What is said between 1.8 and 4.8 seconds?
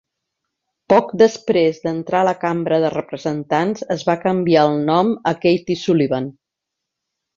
d'entrar a la Cambra de representants es va canviar